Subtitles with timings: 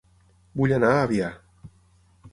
[0.61, 1.31] Vull anar a Avià